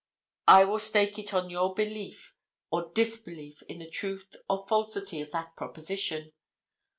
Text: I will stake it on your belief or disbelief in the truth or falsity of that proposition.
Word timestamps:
I 0.47 0.63
will 0.65 0.79
stake 0.79 1.19
it 1.19 1.31
on 1.31 1.51
your 1.51 1.75
belief 1.75 2.33
or 2.71 2.89
disbelief 2.91 3.61
in 3.69 3.77
the 3.77 3.87
truth 3.87 4.35
or 4.49 4.65
falsity 4.67 5.21
of 5.21 5.29
that 5.29 5.55
proposition. 5.55 6.33